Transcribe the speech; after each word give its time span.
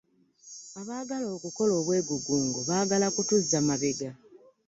Abaagala 0.79 1.25
okukola 1.37 1.71
obwegugungo 1.79 2.59
baagala 2.69 3.07
kutuzza 3.15 3.57
mabega. 3.67 4.09